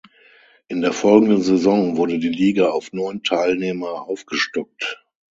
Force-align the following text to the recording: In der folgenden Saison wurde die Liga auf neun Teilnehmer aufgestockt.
In 0.67 0.81
der 0.81 0.93
folgenden 0.93 1.43
Saison 1.43 1.95
wurde 1.95 2.17
die 2.17 2.27
Liga 2.29 2.69
auf 2.71 2.91
neun 2.91 3.21
Teilnehmer 3.21 4.07
aufgestockt. 4.09 5.05